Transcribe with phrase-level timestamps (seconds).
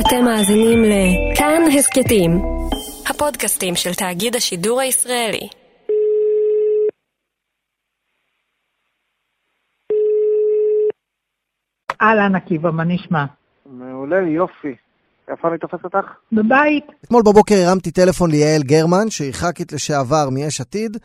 [0.00, 2.30] אתם מאזינים לכאן הסכתים,
[3.10, 5.48] הפודקאסטים של תאגיד השידור הישראלי.
[12.02, 13.24] אהלן עקיבא, מה נשמע?
[13.66, 14.74] מעולה, יופי.
[15.28, 16.06] איפה אני תופס אותך?
[16.32, 16.84] בבית.
[17.04, 20.96] אתמול בבוקר הרמתי טלפון ליעל גרמן, שהיא ח"כית לשעבר מיש עתיד,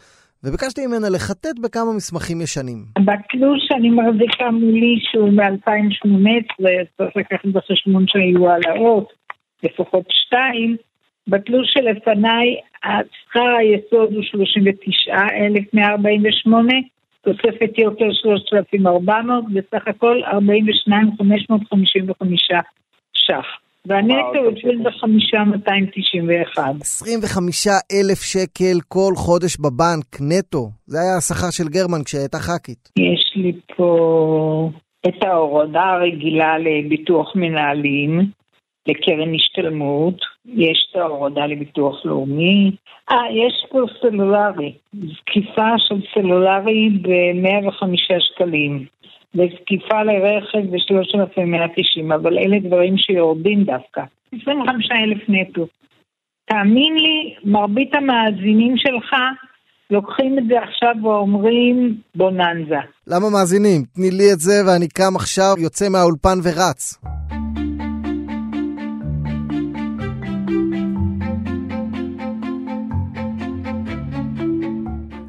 [0.44, 2.86] וביקשתי ממנה לחטט בכמה מסמכים ישנים.
[3.00, 6.66] בתלוש שאני מחזיקה מולי, שהוא מ-2018,
[6.98, 9.14] צריך לקחת בחשבון שהיו העלאות,
[9.64, 10.77] לפחות שתיים,
[11.27, 12.55] בתלוש שלפניי,
[13.12, 16.73] שכר היסוד הוא 39,148,
[17.21, 22.48] תוספת יוקר 3,400, בסך הכל 42,555
[23.13, 23.46] ש"ח.
[23.88, 26.63] והנטו הוא 25,291.
[26.81, 30.70] 25 אלף שקל כל חודש בבנק, נטו.
[30.85, 32.90] זה היה השכר של גרמן כשהייתה ח"כית.
[32.99, 34.71] יש לי פה
[35.07, 38.21] את ההורדה הרגילה לביטוח מנהלים,
[38.88, 42.71] לקרן השתלמות, יש את ההורדה לביטוח לאומי.
[43.12, 47.85] אה, יש פה סלולרי, זקיפה של סלולרי ב-105
[48.20, 48.85] שקלים.
[49.35, 54.01] וזקיפה לרכב ב-3,190, אבל אלה דברים שיורדים דווקא.
[54.41, 55.68] 25,000 נטו.
[56.46, 59.15] תאמין לי, מרבית המאזינים שלך
[59.91, 62.82] לוקחים את זה עכשיו ואומרים בוננזה.
[63.07, 63.84] למה מאזינים?
[63.96, 66.97] תני לי את זה ואני קם עכשיו, יוצא מהאולפן ורץ.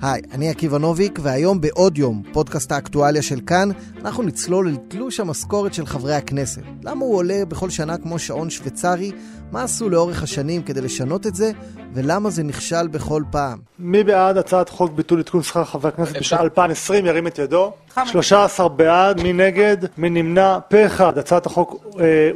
[0.02, 3.68] היי, אני עקיבא נוביק, והיום בעוד יום, פודקאסט האקטואליה של כאן,
[4.04, 6.62] אנחנו נצלול אל תלוש המשכורת של חברי הכנסת.
[6.82, 9.12] למה הוא עולה בכל שנה כמו שעון שוויצרי?
[9.52, 11.50] מה עשו לאורך השנים כדי לשנות את זה?
[11.94, 13.58] ולמה זה נכשל בכל פעם?
[13.78, 17.06] מי בעד הצעת חוק ביטול עדכון שכר חברי הכנסת בשנת 2020?
[17.06, 17.72] ירים את ידו.
[18.06, 19.76] 13 בעד, מי נגד?
[19.96, 20.58] מי נמנע?
[20.68, 21.18] פה אחד.
[21.18, 21.84] הצעת החוק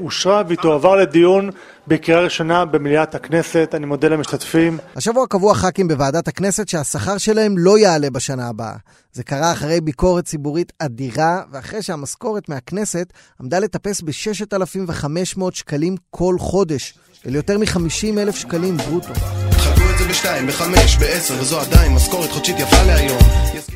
[0.03, 1.51] אושרה והיא תועבר לדיון
[1.89, 3.71] בקריאה ראשונה במליאת הכנסת.
[3.75, 4.79] אני מודה למשתתפים.
[4.97, 8.75] השבוע קבעו הח"כים בוועדת הכנסת שהשכר שלהם לא יעלה בשנה הבאה.
[9.13, 16.95] זה קרה אחרי ביקורת ציבורית אדירה, ואחרי שהמשכורת מהכנסת עמדה לטפס ב-6,500 שקלים כל חודש,
[17.27, 19.15] אל יותר מ-50 אלף שקלים ברוטו.
[19.51, 23.19] חלקו את זה בשתיים, בחמש, בעשר, וזו עדיין משכורת חודשית יפה להיום.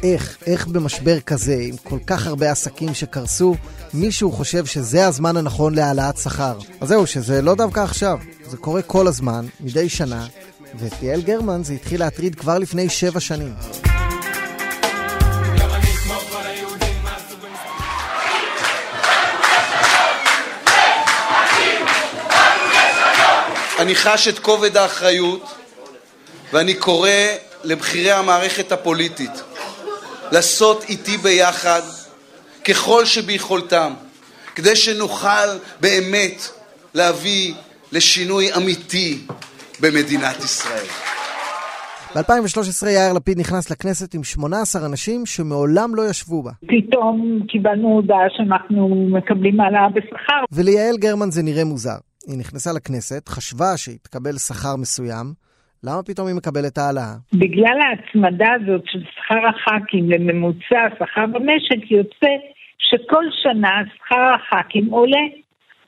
[0.03, 3.55] איך, איך במשבר כזה, עם כל כך הרבה עסקים שקרסו,
[3.95, 6.59] מישהו חושב שזה הזמן הנכון להעלאת שכר?
[6.81, 8.19] אז זהו, שזה לא דווקא עכשיו.
[8.47, 10.27] זה קורה כל הזמן, מדי שנה,
[10.75, 13.55] ואת יעל גרמן זה התחיל להטריד כבר לפני שבע שנים.
[23.79, 25.55] אני חש את כובד האחריות
[26.53, 27.11] ואני קורא
[27.65, 29.31] לבכירי המערכת הפוליטית
[30.33, 31.81] לעשות איתי ביחד
[32.69, 33.93] ככל שביכולתם
[34.55, 35.49] כדי שנוכל
[35.81, 36.43] באמת
[36.95, 37.55] להביא
[37.93, 39.27] לשינוי אמיתי
[39.81, 40.87] במדינת ישראל.
[42.17, 46.51] ב-2013 יאיר לפיד נכנס לכנסת עם 18 אנשים שמעולם לא ישבו בה.
[46.61, 50.45] פתאום קיבלנו הודעה שאנחנו מקבלים העלאה בשכר.
[50.53, 51.97] וליעל גרמן זה נראה מוזר.
[52.27, 55.33] היא נכנסה לכנסת, חשבה שהיא תקבל שכר מסוים,
[55.85, 57.15] למה פתאום היא מקבלת העלאה?
[57.33, 62.33] בגלל ההצמדה הזאת של שכר הח"כים לממוצע השכר במשק, יוצא
[62.79, 65.27] שכל שנה שכר הח"כים עולה.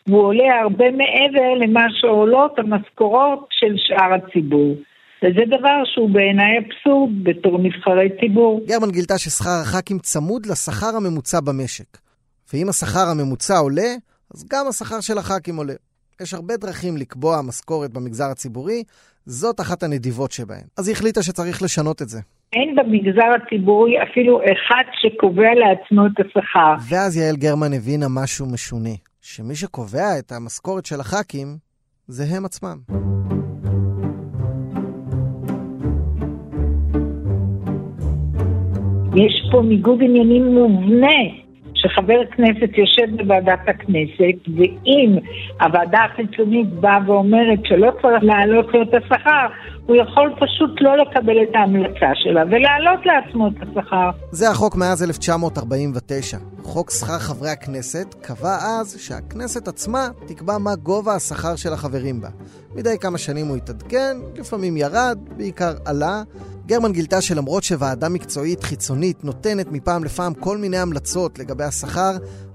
[0.07, 4.75] והוא עולה הרבה מעבר למה שעולות המשכורות של שאר הציבור.
[5.23, 8.61] וזה דבר שהוא בעיניי אבסורד בתור נבחרי ציבור.
[8.67, 11.99] גרמן גילתה ששכר הח"כים צמוד לשכר הממוצע במשק.
[12.53, 13.91] ואם השכר הממוצע עולה,
[14.35, 15.75] אז גם השכר של הח"כים עולה.
[16.23, 18.83] יש הרבה דרכים לקבוע משכורת במגזר הציבורי,
[19.27, 20.67] זאת אחת הנדיבות שבהן.
[20.79, 22.21] אז היא החליטה שצריך לשנות את זה.
[22.53, 26.75] אין במגזר הציבורי אפילו אחד שקובע לעצמו את השכר.
[26.89, 31.49] ואז יעל גרמן הבינה משהו משונה, שמי שקובע את המשכורת של הח"כים
[32.09, 32.79] זה הם עצמם.
[39.17, 41.42] יש פה ניגוד עניינים מובנה.
[41.83, 45.19] שחבר כנסת יושב בוועדת הכנסת, ואם
[45.61, 49.47] הוועדה החיצונית באה ואומרת שלא צריך להעלות לו את השכר,
[49.87, 54.11] הוא יכול פשוט לא לקבל את ההמלצה שלה ולהעלות לעצמו את השכר.
[54.31, 56.37] זה החוק מאז 1949.
[56.63, 62.29] חוק שכר חברי הכנסת קבע אז שהכנסת עצמה תקבע מה גובה השכר של החברים בה.
[62.77, 66.23] מדי כמה שנים הוא התעדכן, לפעמים ירד, בעיקר עלה.
[66.67, 72.13] גרמן גילתה שלמרות שוועדה מקצועית חיצונית נותנת מפעם לפעם כל מיני המלצות לגבי השכר,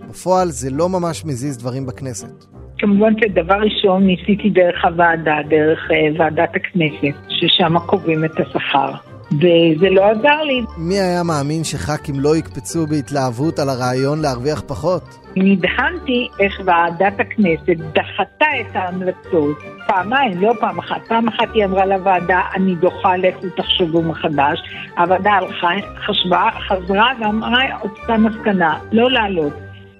[0.10, 2.46] בפועל זה לא ממש מזיז דברים בכנסת.
[2.78, 8.92] כמובן שדבר ראשון ניסיתי דרך הוועדה, דרך uh, ועדת הכנסת, ששם קובעים את השכר.
[9.32, 10.62] וזה לא עזר לי.
[10.78, 15.04] מי היה מאמין שח"כים לא יקפצו בהתלהבות על הרעיון להרוויח פחות?
[15.36, 21.08] נדהמתי איך ועדת הכנסת דחתה את ההמלצות פעמיים, לא פעם אחת.
[21.08, 24.60] פעם אחת היא אמרה לוועדה, אני דוחה, לכו תחשבו מחדש.
[24.98, 25.70] הוועדה הלכה,
[26.06, 29.54] חשבה, חזרה ואמרה, אותה מסקנה, לא לעלות.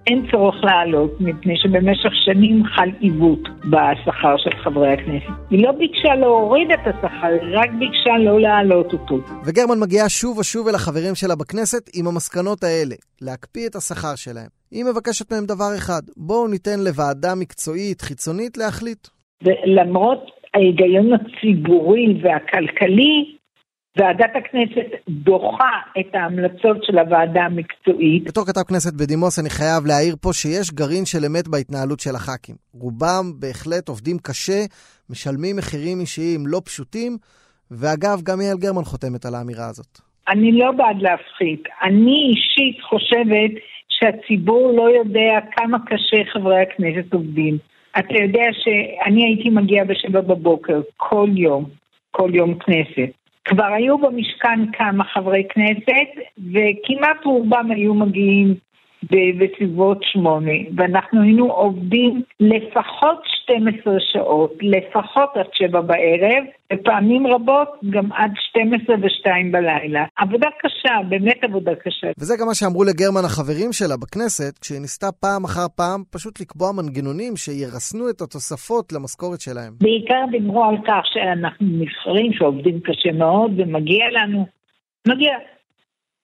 [0.08, 5.50] אין צורך לעלות, מפני שבמשך שנים חל עיוות בשכר של חברי הכנסת.
[5.50, 9.20] היא לא ביקשה להוריד את השכר, היא רק ביקשה לא להעלות אותו.
[9.46, 14.48] וגרמן מגיעה שוב ושוב אל החברים שלה בכנסת עם המסקנות האלה, להקפיא את השכר שלהם.
[14.72, 19.08] היא מבקשת מהם דבר אחד, בואו ניתן לוועדה מקצועית חיצונית להחליט.
[19.44, 23.38] ולמרות ההיגיון הציבורי והכלכלי,
[23.98, 28.24] ועדת הכנסת דוחה את ההמלצות של הוועדה המקצועית.
[28.24, 32.56] בתור כתב כנסת בדימוס אני חייב להעיר פה שיש גרעין של אמת בהתנהלות של הח"כים.
[32.74, 34.62] רובם בהחלט עובדים קשה,
[35.10, 37.18] משלמים מחירים אישיים לא פשוטים,
[37.72, 39.92] ואגב, גם יעל גרמן חותמת על האמירה הזאת.
[40.30, 41.64] אני לא בעד להפחית.
[41.84, 43.52] אני אישית חושבת
[43.90, 47.58] שהציבור לא יודע כמה קשה חברי הכנסת עובדים.
[48.00, 51.66] אתה יודע שאני הייתי מגיעה בשבע בבוקר כל יום,
[52.12, 53.10] כל יום כנסת.
[53.46, 58.56] כבר היו במשכן כמה חברי כנסת, וכמעט רובם היו מגיעים
[59.40, 68.12] בסביבות שמונה, ואנחנו היינו עובדים לפחות 12 שעות, לפחות עד שבע בערב, ופעמים רבות גם
[68.12, 70.06] עד 12 ו-2 בלילה.
[70.18, 72.08] עבודה קשה, באמת עבודה קשה.
[72.20, 76.72] וזה גם מה שאמרו לגרמן החברים שלה בכנסת, כשהיא ניסתה פעם אחר פעם פשוט לקבוע
[76.72, 79.74] מנגנונים שירסנו את התוספות למשכורת שלהם.
[79.82, 84.46] בעיקר דיברו על כך שאנחנו נבחרים שעובדים קשה מאוד ומגיע לנו.
[85.08, 85.34] מגיע.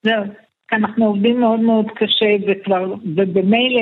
[0.03, 0.23] זהו.
[0.71, 3.81] אנחנו עובדים מאוד מאוד קשה וכבר, ובמילא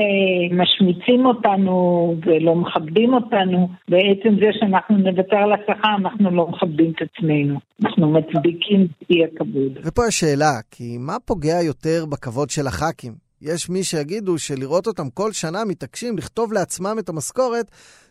[0.51, 7.01] משמיצים אותנו ולא מכבדים אותנו, בעצם זה שאנחנו נוותר על השכר, אנחנו לא מכבדים את
[7.01, 7.59] עצמנו.
[7.85, 9.79] אנחנו מצדיקים אי הכבוד.
[9.85, 13.30] ופה השאלה, כי מה פוגע יותר בכבוד של הח"כים?
[13.41, 17.65] יש מי שיגידו שלראות אותם כל שנה מתעקשים לכתוב לעצמם את המשכורת,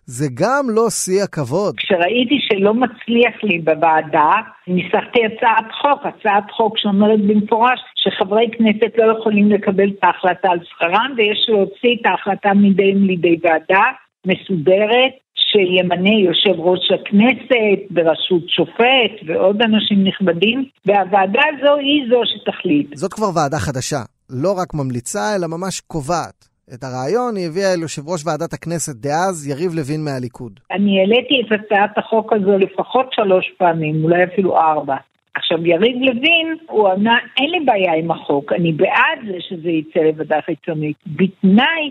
[0.04, 1.74] זה גם לא שיא הכבוד.
[1.76, 4.32] כשראיתי שלא מצליח לי בוועדה,
[4.66, 10.58] ניסחתי הצעת חוק, הצעת חוק שאומרת במפורש שחברי כנסת לא יכולים לקבל את ההחלטה על
[10.64, 13.84] שכרם, ויש להוציא את ההחלטה מידי לידי ועדה
[14.26, 15.14] מסודרת,
[15.50, 22.96] שימנה יושב ראש הכנסת בראשות שופט ועוד אנשים נכבדים, והוועדה הזו היא זו שתחליט.
[22.96, 26.48] זאת כבר ועדה חדשה, לא רק ממליצה, אלא ממש קובעת.
[26.74, 30.60] את הרעיון היא הביאה אל יושב ראש ועדת הכנסת דאז, יריב לוין מהליכוד.
[30.70, 34.96] אני העליתי את הצעת החוק הזו לפחות שלוש פעמים, אולי אפילו ארבע.
[35.34, 40.00] עכשיו, יריב לוין, הוא ענה, אין לי בעיה עם החוק, אני בעד זה שזה יצא
[40.00, 41.90] לוועדה חיצונית, בתנאי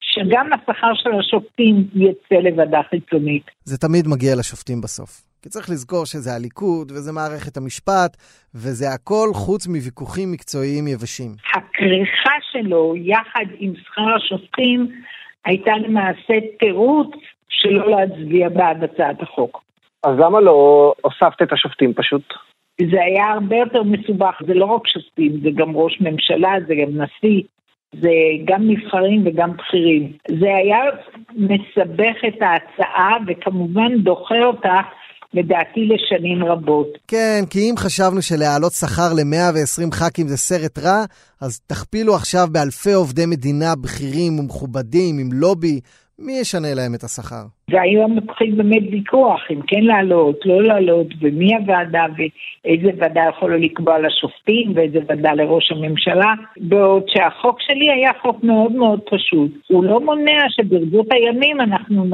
[0.00, 3.50] שגם השכר של השופטים יצא לוועדה חיצונית.
[3.64, 5.27] זה תמיד מגיע לשופטים בסוף.
[5.42, 8.16] כי צריך לזכור שזה הליכוד, וזה מערכת המשפט,
[8.54, 11.30] וזה הכל חוץ מוויכוחים מקצועיים יבשים.
[11.54, 14.88] הכריכה שלו יחד עם שכר השופטים
[15.44, 17.10] הייתה למעשה תירוץ
[17.48, 19.62] שלא להצביע בעד הצעת החוק.
[20.06, 22.34] אז למה לא הוספת את השופטים פשוט?
[22.90, 27.02] זה היה הרבה יותר מסובך, זה לא רק שופטים, זה גם ראש ממשלה, זה גם
[27.02, 27.42] נשיא,
[27.92, 28.10] זה
[28.44, 30.12] גם נבחרים וגם בכירים.
[30.40, 30.80] זה היה
[31.36, 34.80] מסבך את ההצעה וכמובן דוחה אותה
[35.34, 36.88] לדעתי לשנים רבות.
[37.08, 41.04] כן, כי אם חשבנו שלהעלות שכר ל-120 ח"כים זה סרט רע,
[41.40, 45.80] אז תכפילו עכשיו באלפי עובדי מדינה בכירים ומכובדים עם לובי,
[46.18, 47.57] מי ישנה להם את השכר?
[47.68, 53.98] והיום מתחיל באמת ויכוח אם כן לעלות, לא לעלות, ומי הוועדה, ואיזה ועדה יכולה לקבוע
[53.98, 59.50] לשופטים, ואיזה ועדה לראש הממשלה, בעוד שהחוק שלי היה חוק מאוד מאוד פשוט.
[59.68, 62.04] הוא לא מונע שברבות הימים אנחנו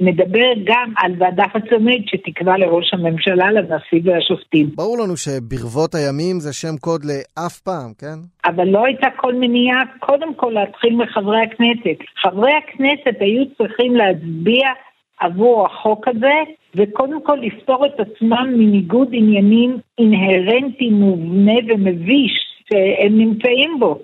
[0.00, 4.70] נדבר גם על ועדה חיצונית שתקבע לראש הממשלה, לנשיא ולשופטים.
[4.74, 8.18] ברור לנו שברבות הימים זה שם קוד לאף פעם, כן?
[8.46, 11.98] אבל לא הייתה כל מניעה קודם כל להתחיל מחברי הכנסת.
[12.22, 14.73] חברי הכנסת היו צריכים להצביע
[15.20, 16.34] עבור החוק הזה,
[16.76, 22.32] וקודם כל לפתור את עצמם מניגוד עניינים אינהרנטי, מובנה ומביש
[22.68, 23.98] שהם נמצאים בו.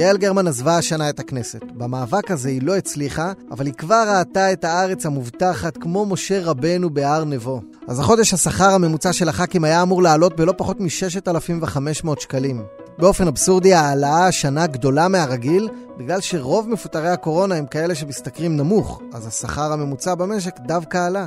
[0.00, 1.64] יעל גרמן עזבה השנה את הכנסת.
[1.64, 6.90] במאבק הזה היא לא הצליחה, אבל היא כבר ראתה את הארץ המובטחת כמו משה רבנו
[6.90, 7.60] בהר נבו.
[7.88, 12.79] אז החודש השכר הממוצע של הח"כים היה אמור לעלות בלא פחות מ-6,500 שקלים.
[13.00, 19.26] באופן אבסורדי ההעלאה השנה גדולה מהרגיל, בגלל שרוב מפוטרי הקורונה הם כאלה שמשתכרים נמוך, אז
[19.26, 21.26] השכר הממוצע במשק דווקא עלה.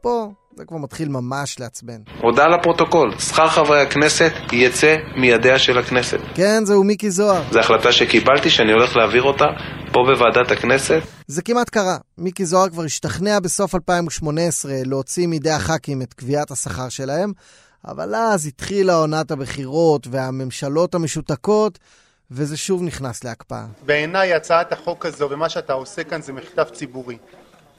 [0.00, 2.00] פה זה כבר מתחיל ממש לעצבן.
[2.22, 6.18] הודעה לפרוטוקול, שכר חברי הכנסת יצא מידיה של הכנסת.
[6.34, 7.42] כן, זהו מיקי זוהר.
[7.52, 9.46] זו החלטה שקיבלתי שאני הולך להעביר אותה
[9.92, 11.00] פה בוועדת הכנסת.
[11.26, 11.96] זה כמעט קרה.
[12.18, 17.32] מיקי זוהר כבר השתכנע בסוף 2018 להוציא מידי הח"כים את קביעת השכר שלהם,
[17.84, 21.78] אבל אז התחילה עונת הבחירות והממשלות המשותקות,
[22.30, 23.64] וזה שוב נכנס להקפאה.
[23.86, 27.18] בעיניי הצעת החוק הזו ומה שאתה עושה כאן זה מחטף ציבורי.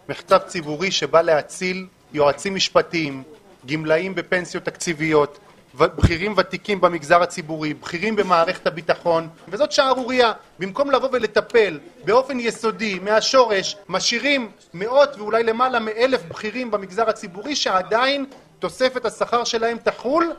[0.10, 3.24] מחטף ציבורי שבא להציל יועצים משפטיים,
[3.65, 5.39] גמלאים בפנסיות תקציביות,
[5.77, 10.31] בכירים ותיקים במגזר הציבורי, בכירים במערכת הביטחון, וזאת שערורייה.
[10.60, 18.25] במקום לבוא ולטפל באופן יסודי, מהשורש, משאירים מאות ואולי למעלה מאלף בכירים במגזר הציבורי שעדיין
[18.62, 20.32] תוספת השכר שלהם תחול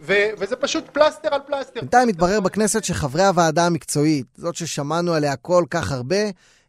[0.00, 1.80] ו- וזה פשוט פלסטר על פלסטר.
[1.80, 6.16] בינתיים מתברר בכנסת שחברי הוועדה המקצועית, זאת ששמענו עליה כל כך הרבה,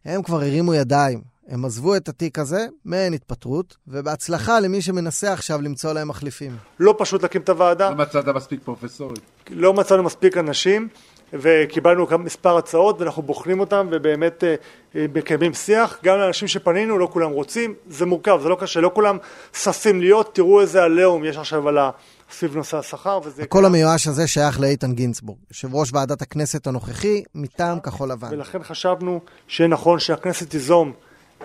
[0.06, 1.22] הם כבר הרימו ידיים.
[1.48, 6.58] הם עזבו את התיק הזה, מעין התפטרות, ובהצלחה למי שמנסה עכשיו למצוא להם מחליפים.
[6.80, 7.90] לא פשוט להקים את הוועדה.
[7.90, 9.18] לא מצאת מספיק פרופסורים.
[9.50, 10.88] לא מצאנו מספיק אנשים,
[11.34, 14.56] וקיבלנו גם מספר הצעות, ואנחנו בוחנים אותן, ובאמת אה,
[14.96, 16.00] אה, מקיימים שיח.
[16.04, 19.18] גם לאנשים שפנינו, לא כולם רוצים, זה מורכב, זה לא קשה, לא כולם
[19.54, 21.90] ששים להיות, תראו איזה עליהום יש עכשיו על ה...
[22.32, 23.44] סביב נושא השכר, וזה...
[23.44, 28.28] הקול המיואש הזה שייך לאיתן גינצבורג, יושב ראש ועדת הכנסת הנוכחי, מטעם כחול לבן.
[28.32, 30.94] ולכן חשבנו שיהיה נכון שהכנסת תיזום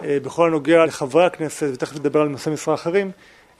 [0.02, 3.10] אה, בכל הנוגע לחברי הכנסת, ותכף נדבר על נושאי משרה אחרים,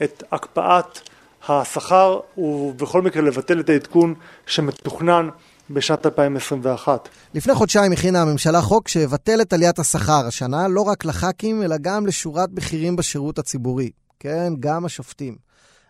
[0.03, 1.01] את הקפאת
[1.49, 4.15] השכר, ובכל מקרה לבטל את העדכון
[4.47, 5.29] שמתוכנן
[5.71, 7.09] בשנת 2021.
[7.35, 12.07] לפני חודשיים הכינה הממשלה חוק שיבטל את עליית השכר השנה, לא רק לח"כים, אלא גם
[12.07, 13.91] לשורת בכירים בשירות הציבורי.
[14.21, 15.37] כן, גם השופטים.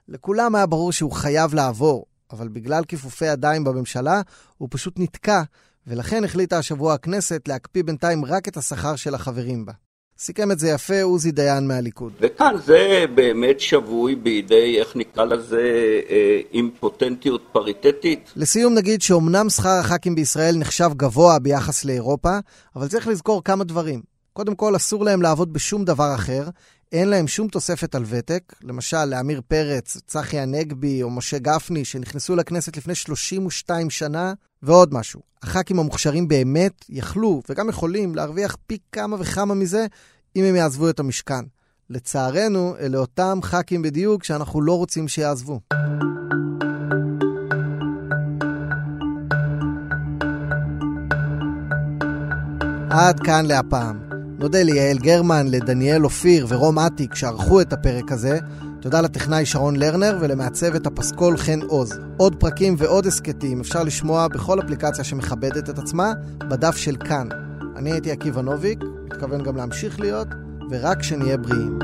[0.08, 4.20] לכולם היה ברור שהוא חייב לעבור, אבל בגלל כיפופי ידיים בממשלה,
[4.58, 5.42] הוא פשוט נתקע,
[5.86, 9.72] ולכן החליטה השבוע הכנסת להקפיא בינתיים רק את השכר של החברים בה.
[10.18, 12.12] סיכם את זה יפה עוזי דיין מהליכוד.
[12.21, 18.33] וכאן זה באמת שבוי בידי, איך נקרא לזה, אה, אימפוטנטיות פריטטית.
[18.37, 22.38] לסיום נגיד שאומנם שכר הח"כים בישראל נחשב גבוה ביחס לאירופה,
[22.76, 24.02] אבל צריך לזכור כמה דברים.
[24.33, 26.42] קודם כל, אסור להם לעבוד בשום דבר אחר,
[26.94, 32.36] אין להם שום תוספת על ותק, למשל לעמיר פרץ, צחי הנגבי או משה גפני, שנכנסו
[32.36, 34.32] לכנסת לפני 32 שנה,
[34.62, 35.20] ועוד משהו.
[35.42, 39.86] הח"כים המוכשרים באמת יכלו, וגם יכולים, להרוויח פי כמה וכמה מזה,
[40.36, 41.44] אם הם יעזבו את המשכן.
[41.90, 45.60] לצערנו, אלה אותם ח"כים בדיוק שאנחנו לא רוצים שיעזבו.
[52.90, 54.03] עד כאן להפעם.
[54.38, 58.38] נודה ליעל גרמן, לדניאל אופיר ורום אטיק שערכו את הפרק הזה.
[58.80, 61.98] תודה לטכנאי שרון לרנר ולמעצבת הפסקול חן עוז.
[62.16, 67.28] עוד פרקים ועוד הסכתים אפשר לשמוע בכל אפליקציה שמכבדת את עצמה, בדף של כאן.
[67.76, 70.28] אני הייתי עקיבא נוביק, מתכוון גם להמשיך להיות,
[70.70, 71.78] ורק שנהיה בריאים.